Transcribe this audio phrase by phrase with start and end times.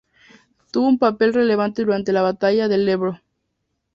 [0.71, 3.19] Tuvo un papel relevante durante la Batalla del Ebro.